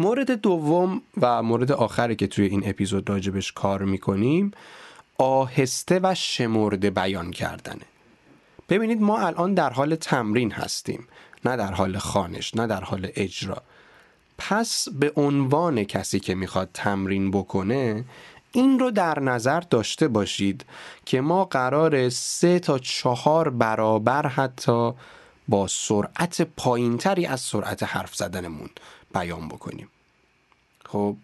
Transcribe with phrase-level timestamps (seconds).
[0.00, 4.50] مورد دوم و مورد آخری که توی این اپیزود راجبش کار می‌کنیم
[5.18, 7.84] آهسته و شمرده بیان کردنه.
[8.68, 11.08] ببینید ما الان در حال تمرین هستیم
[11.44, 13.62] نه در حال خانش نه در حال اجرا.
[14.38, 18.04] پس به عنوان کسی که می‌خواد تمرین بکنه
[18.52, 20.64] این رو در نظر داشته باشید
[21.04, 24.92] که ما قرار سه تا چهار برابر حتی
[25.50, 28.68] با سرعت پایینتری از سرعت حرف زدنمون
[29.14, 29.88] بیان بکنیم.
[30.84, 31.16] خب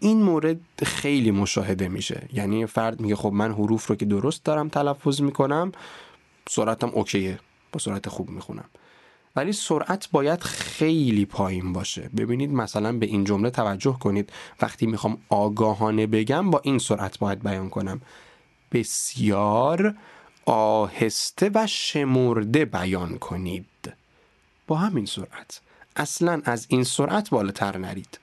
[0.00, 2.28] این مورد خیلی مشاهده میشه.
[2.32, 5.72] یعنی فرد میگه خب من حروف رو که درست دارم تلفظ می‌کنم
[6.48, 7.38] سرعتم اوکیه
[7.72, 8.64] با سرعت خوب می‌خونم.
[9.36, 12.10] ولی سرعت باید خیلی پایین باشه.
[12.16, 14.32] ببینید مثلا به این جمله توجه کنید.
[14.62, 18.00] وقتی می‌خوام آگاهانه بگم با این سرعت باید بیان کنم.
[18.72, 19.94] بسیار
[20.46, 23.92] آهسته و شمرده بیان کنید.
[24.66, 25.60] با همین سرعت.
[25.96, 28.18] اصلا از این سرعت بالاتر نرید.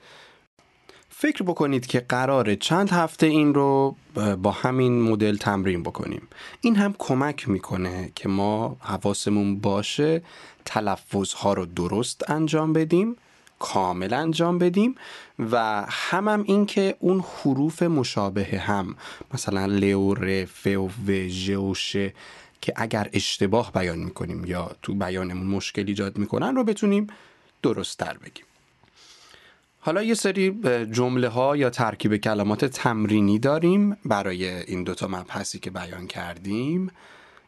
[1.09, 3.95] فکر بکنید که قراره چند هفته این رو
[4.41, 6.27] با همین مدل تمرین بکنیم.
[6.61, 10.21] این هم کمک می‌کنه که ما حواسمون باشه
[10.65, 13.15] تلفظ ها رو درست انجام بدیم.
[13.61, 14.95] کامل انجام بدیم
[15.39, 18.95] و هم هم این که اون حروف مشابه هم
[19.33, 21.95] مثلا لو ر ف و و ژ و ش
[22.61, 27.07] که اگر اشتباه بیان می‌کنیم یا تو بیانمون مشکل ایجاد می‌کنن رو بتونیم
[27.63, 28.45] درست تر بگیم.
[29.79, 35.71] حالا یه سری جمله ها یا ترکیب کلمات تمرینی داریم برای این دوتا مبحثی که
[35.71, 36.91] بیان کردیم.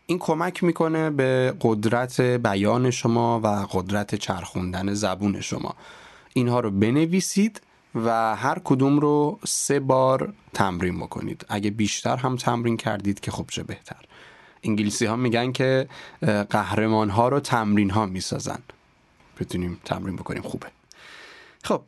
[0.05, 5.75] این کمک می‌کنه به قدرت بیان شما و قدرت چرخوندن زبون شما.
[6.33, 7.61] اینها رو بنویسید
[7.95, 11.45] و هر کدوم رو سه بار تمرین بکنید.
[11.49, 14.01] اگه بیشتر هم تمرین کردید که خب چه بهتر.
[14.63, 15.89] انگلیسی ها میگن که
[16.49, 18.59] قهرمان ها رو تمرین ها می‌سازن.
[19.39, 20.67] بتونیم تمرین بکنیم خوبه.
[21.63, 21.83] خب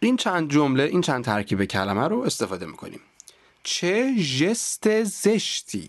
[0.00, 3.00] این چند جمله این چند ترکیب کلمه رو استفاده می‌کنیم.
[3.62, 5.88] چه ژست زشتی.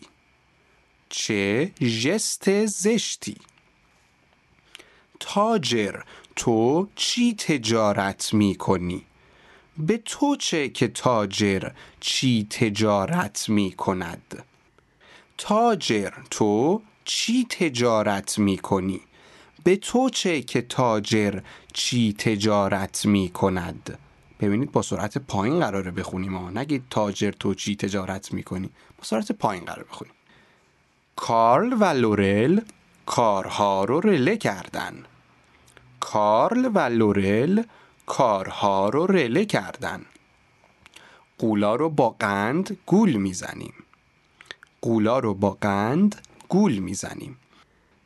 [1.09, 3.38] چه ژست زشتی.
[5.19, 6.02] تاجر
[6.43, 9.05] تو چی تجارت می‌کنی؟
[9.77, 14.43] به تو چه که تاجر چی تجارت می کند
[15.37, 19.01] تاجر تو چی تجارت می کنی
[19.63, 21.39] به تو چه که تاجر
[21.73, 23.99] چی تجارت می کند
[24.39, 29.03] ببینید با سرعت پایین قراره بخونیم ها نگید تاجر تو چی تجارت می کنی با
[29.03, 30.13] سرعت پایین قرار بخونیم.
[31.15, 32.59] کارل و لورل
[33.05, 35.05] کارها رو رله کردن.
[36.03, 37.64] کارل و لورل
[38.06, 40.02] کارها رو رله کردن.
[41.38, 43.74] قولا رو با قند گول می‌زنیم.
[44.81, 47.38] قولا رو با قند گول می‌زنیم.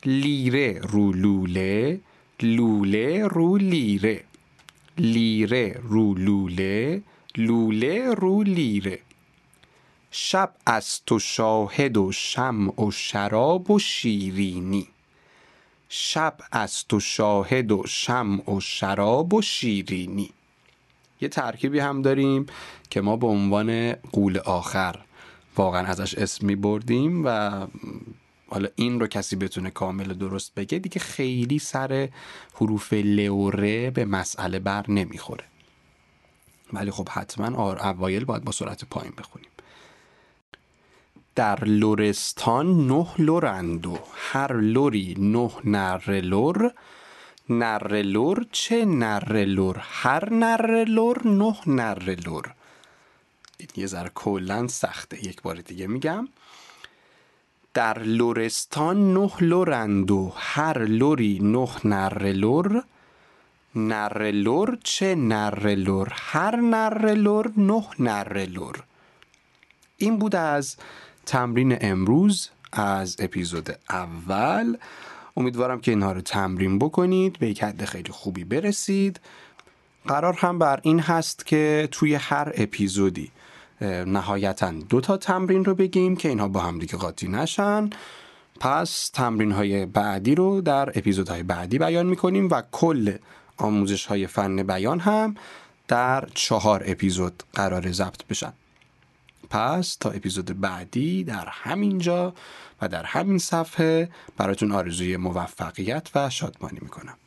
[0.06, 2.00] لیره رو لوله
[2.42, 4.24] لوله رو لیره.
[4.98, 7.02] لیره رو لوله
[7.38, 9.00] لوله رو لیره.
[10.12, 14.88] شب از تو شاهد و شم و شراب و شیرینی.
[15.90, 20.30] شب از تو شاهد و شم و شراب و شیرینی.
[21.22, 22.46] یه ترکیبی هم داریم
[22.90, 25.00] که ما به عنوان قول آخر
[25.56, 27.68] واقعا ازش اسم می بردیم و
[28.50, 32.10] حالا این رو کسی بتونه کامل درست بگه دیگه خیلی سر
[32.54, 35.44] حروف لوره به مسئله بر نمی‌خوره.
[36.74, 39.47] ولی خب حتما اوایل باید با سرعت پایین بخونیم.
[41.38, 46.72] در لورستان نه لورند و هر لوری نه نر لور
[47.50, 52.54] نر لور چه نر لور هر نر لور نه نر لور
[53.58, 55.26] این یه ذره کلا سخته.
[55.26, 56.28] یک بار دیگه میگم.
[57.74, 62.84] در لورستان نه لورند و هر لوری نه نر لور
[63.76, 68.84] نر لور چه نر لور هر نر لور نه نر لور
[69.98, 70.78] این بود از
[71.28, 74.78] تمرین امروز از اپیزود اول.
[75.38, 79.20] امیدوارم که اینها رو تمرین بکنید به یک حد خیلی خوبی برسید.
[80.08, 83.32] قرار هم بر این هست که توی هر اپیزودی
[84.06, 87.90] نهایتا دو تا تمرین رو بگیم که اینها با هم دیگه قاطی نشن.
[88.60, 93.18] پس تمرین های بعدی رو در اپیزودهای بعدی بیان می‌کنیم و کل
[93.58, 95.36] آموزش های فن بیان هم
[95.88, 98.54] در چهار اپیزود قرار ضبط بشن.
[99.50, 102.34] پس تا اپیزود بعدی در همین جا
[102.82, 107.18] و در همین صفحه براتون آرزوی موفقیت و شادمانی می‌کنم.